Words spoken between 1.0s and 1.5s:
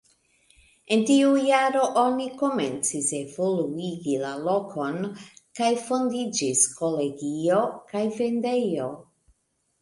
tiu